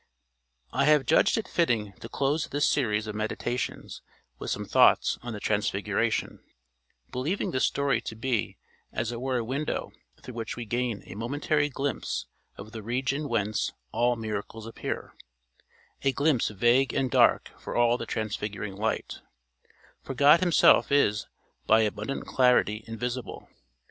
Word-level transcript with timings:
I 0.73 0.85
have 0.85 1.05
judged 1.05 1.37
it 1.37 1.47
fitting 1.47 1.93
to 1.99 2.09
close 2.09 2.47
this 2.47 2.67
series 2.67 3.05
of 3.05 3.13
meditations 3.13 4.01
with 4.39 4.49
some 4.49 4.65
thoughts 4.65 5.19
on 5.21 5.31
the 5.33 5.39
Transfiguration, 5.39 6.39
believing 7.11 7.51
the 7.51 7.59
story 7.59 8.01
to 8.01 8.15
be 8.15 8.57
as 8.91 9.11
it 9.11 9.21
were 9.21 9.37
a 9.37 9.43
window 9.43 9.91
through 10.23 10.33
which 10.33 10.55
we 10.55 10.65
gain 10.65 11.03
a 11.05 11.13
momentary 11.13 11.69
glimpse 11.69 12.25
of 12.57 12.71
the 12.71 12.81
region 12.81 13.29
whence 13.29 13.73
all 13.91 14.15
miracles 14.15 14.65
appear 14.65 15.13
a 16.01 16.11
glimpse 16.11 16.47
vague 16.47 16.95
and 16.95 17.11
dark 17.11 17.51
for 17.59 17.75
all 17.75 17.99
the 17.99 18.07
transfiguring 18.07 18.75
light, 18.77 19.19
for 20.01 20.15
God 20.15 20.39
himself 20.39 20.91
is 20.91 21.27
"by 21.67 21.81
abundant 21.81 22.25
clarity 22.25 22.83
invisible." 22.87 23.47